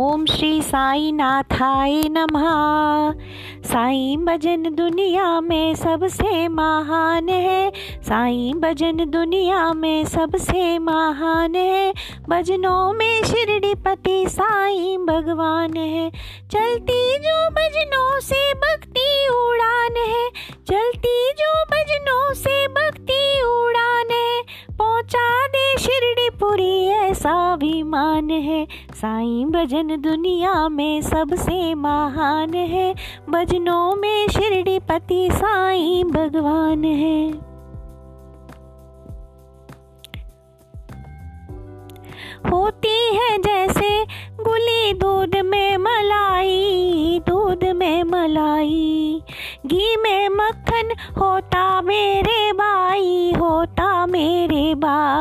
ओम 0.00 0.26
श्री 0.26 0.62
साई 0.62 1.12
नाथाय 1.12 2.02
नमः। 2.10 3.12
साई 3.62 4.16
भजन 4.20 4.62
दुनिया 4.74 5.40
में 5.40 5.74
सबसे 5.74 6.48
महान 6.48 7.28
है। 7.28 7.72
साई 8.02 8.52
भजन 8.56 9.10
दुनिया 9.10 9.72
में 9.72 10.04
सबसे 10.04 10.78
महान 10.78 11.54
है। 11.54 11.94
भजनों 12.28 12.92
में 12.92 13.24
शिरडी 13.24 13.74
पति 13.74 14.24
साई 14.28 14.96
भगवान 14.96 15.76
है। 15.76 16.10
चलती 16.50 17.18
जो 17.18 17.50
भजनों 17.50 18.20
से 18.20 18.54
भक्ति 18.54 19.28
उड़ान 19.28 19.49
पुरी 26.40 26.86
ऐसा 26.86 27.54
विमान 27.54 28.30
है। 28.30 28.66
साईं 28.94 29.50
भजन 29.50 30.00
दुनिया 30.00 30.68
में 30.68 31.00
सबसे 31.02 31.74
महान 31.74 32.54
है। 32.54 32.94
भजनों 33.30 33.96
में 33.96 34.28
शिरडी 34.28 34.78
पति 34.78 35.28
साईं 35.32 36.04
भगवान 36.04 36.84
है। 36.84 37.50
होती 42.50 43.16
है 43.16 43.38
जैसे 43.38 44.04
गुली 44.40 44.92
दूध 44.92 45.36
में 45.36 45.76
मलाई, 45.76 47.20
दूध 47.28 47.64
में 47.64 48.02
मलाई। 48.02 49.22
घी 49.66 49.96
में 49.96 50.28
मक्खन 50.28 50.88
होता 51.20 51.82
मेरे 51.82 52.29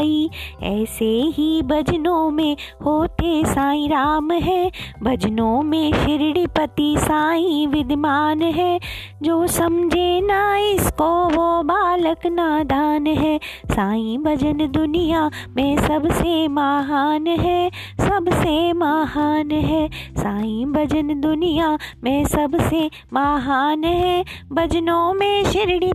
भाई 0.00 0.30
ऐसे 0.62 1.04
ही 1.04 1.62
भजनों 1.62 2.30
में 2.30 2.56
होते 2.84 3.44
साई 3.44 3.86
राम 3.86 4.30
है। 4.30 4.70
भजनों 5.02 5.62
में 5.62 5.92
शिरडी 5.92 6.46
पति 6.46 6.94
साईं 6.98 7.66
विद्यमान 7.66 8.42
है। 8.42 8.80
जो 9.22 9.46
समझे 9.46 10.20
ना 10.20 10.58
इसको 10.58 11.28
वो 11.28 11.62
बालक 11.62 12.26
नादान 12.26 13.06
है। 13.06 13.40
साई 13.66 14.18
भजन 14.20 14.68
दुनिया 14.70 15.30
में 15.56 15.76
सबसे 15.76 16.48
महान 16.48 17.26
है। 17.26 17.70
सबसे 18.00 18.72
महान 18.72 19.50
है। 19.50 19.90
साई 20.16 20.64
भजन 20.64 21.20
दुनिया 21.20 21.78
में 22.04 22.24
सबसे 22.24 22.90
महान 23.12 23.84
है। 23.84 24.24
भजनों 24.52 25.14
में 25.14 25.44
शिरडी 25.44 25.92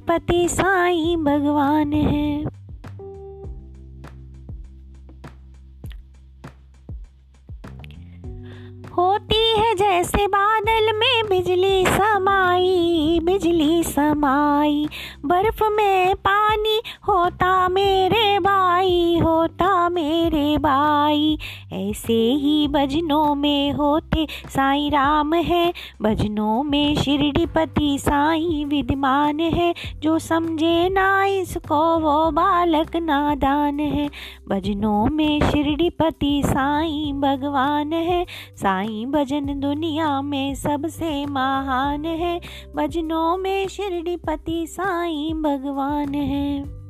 साई 0.48 1.16
भगवान 1.16 1.94
है। 1.94 2.65
जैसे 9.76 10.28
बादल 10.28 10.92
में 10.94 11.30
बिजली 11.30 11.86
समाई 11.86 13.20
बिजली 13.24 13.84
समाई। 13.84 14.88
बर्फ़ 15.26 15.64
में 15.64 16.16
पानी 16.16 16.82
होता 17.08 17.70
मेरे 17.70 18.40
भाई, 18.40 19.20
होता 19.24 19.90
मेरे 19.90 20.58
भाई। 20.58 21.38
ऐसे 21.90 22.34
ही 22.34 22.68
भजनों 22.68 23.36
में 23.36 23.72
होते 23.72 24.28
साईं 24.48 24.92
राम 24.92 25.34
है। 25.34 25.74
भजनों 26.02 26.64
में 26.64 26.96
शिरडी 26.96 27.46
पति 27.46 27.98
साईं 28.00 28.66
विद्यमान 28.66 29.40
है। 29.40 29.76
जो 30.00 30.20
समझे 30.20 30.90
ना 30.90 31.26
इसको, 31.26 32.00
वो 32.00 32.32
बालक 32.32 32.96
नादान 32.96 33.80
है। 33.80 34.10
भजनों 34.50 35.06
में 35.06 35.42
शिरडी 35.52 35.90
पति 35.90 36.42
साईं 36.46 37.22
भगवान 37.22 37.94
है। 37.94 38.26
साईं 38.56 39.12
भजन 39.12 39.60
दुनिया 39.60 40.22
में 40.22 40.56
सबसे 40.56 41.26
महान 41.26 42.06
है। 42.06 42.42
भजनों 42.76 43.38
में 43.38 43.68
शिरडी 43.68 44.16
पति 44.16 44.68
साईं 44.68 45.42
भगवान 45.42 46.14
है। 46.14 46.85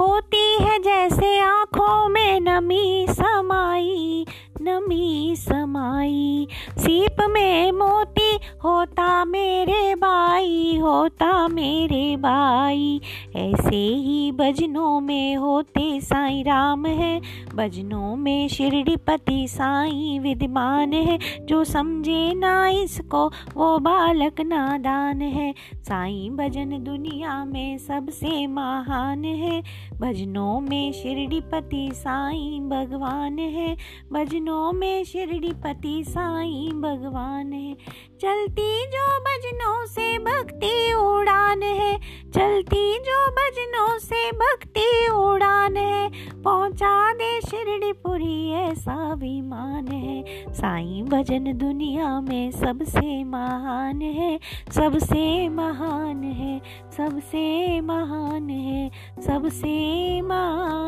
होती 0.00 0.56
है 0.60 0.78
जैसे 0.78 1.38
आँखों 1.40 2.08
में 2.08 2.40
नमी 2.40 3.06
समाई 3.10 4.26
नमी 4.62 5.34
समाई। 5.38 6.46
सीप 6.78 7.07
में 7.38 7.72
मोती 7.72 8.38
होता 8.64 9.24
मेरे 9.24 9.94
भाई, 9.94 10.78
होता 10.82 11.48
मेरे 11.48 12.16
भाई। 12.16 13.00
ऐसे 13.36 13.76
ही 13.76 14.32
भजनों 14.32 15.00
में 15.00 15.36
होते 15.36 16.00
साईं 16.00 16.44
राम 16.44 16.86
है। 16.86 17.20
भजनों 17.54 18.16
में 18.16 18.48
शिरडी 18.48 18.96
पति 18.96 19.48
साईं 19.48 20.20
विद्यमान 20.20 20.92
है। 20.92 21.18
जो 21.40 21.64
समझे 21.64 22.34
ना 22.34 22.68
इसको, 22.68 23.26
वो 23.28 23.78
बालक 23.78 24.40
नादान 24.40 25.22
है। 25.22 25.54
साईं 25.74 26.36
भजन 26.36 26.84
दुनिया 26.84 27.44
में 27.44 27.78
सबसे 27.78 28.46
महान 28.46 29.24
है। 29.24 29.62
भजनों 30.00 30.60
में 30.60 30.92
शिरडी 30.92 31.40
पति 31.40 31.90
साईं 31.94 32.68
भगवान 32.68 33.38
है। 33.38 33.76
भजनों 34.12 34.72
में 34.72 35.04
शिरडी 35.04 35.52
पति 35.52 36.04
साईं 36.04 36.80
भगवान 36.82 37.27
है। 37.28 37.74
चलती 38.20 38.86
जो 38.86 39.18
भजनों 39.20 39.86
से 39.86 40.18
भक्ति 40.18 40.92
उड़ान 40.92 41.62
है। 41.62 41.98
चलती 42.34 42.98
जो 42.98 43.30
भजनों 43.30 43.98
से 43.98 44.32
भक्ति 44.32 45.08
उड़ान 45.12 45.76
है। 45.76 46.10
पहुँचा 46.42 47.12
दे 47.12 47.40
शिरडी 47.40 47.92
पुरी 47.92 48.50
ऐसा 48.50 49.14
विमान 49.14 49.88
है। 49.88 50.24
साईं 50.52 51.04
भजन 51.04 51.58
दुनिया 51.58 52.20
में 52.20 52.50
सबसे 52.50 53.24
महान 53.24 54.02
है। 54.02 54.40
सबसे 54.70 55.48
महान 55.48 56.24
है। 56.24 56.60
सबसे 56.96 57.80
महान 57.80 58.50
है। 58.50 58.90
सबसे 59.26 60.20
महान 60.20 60.87